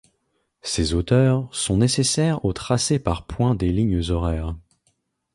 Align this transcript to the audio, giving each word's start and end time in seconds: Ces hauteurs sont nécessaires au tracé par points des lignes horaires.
Ces 0.63 0.95
hauteurs 0.95 1.47
sont 1.55 1.77
nécessaires 1.77 2.43
au 2.43 2.53
tracé 2.53 2.97
par 2.97 3.27
points 3.27 3.53
des 3.53 3.71
lignes 3.71 4.09
horaires. 4.09 4.55